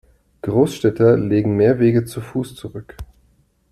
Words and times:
Großstädter 0.41 1.15
legen 1.15 1.55
mehr 1.57 1.77
Wege 1.77 2.05
zu 2.05 2.21
Fuß 2.21 2.55
zurück. 2.55 2.95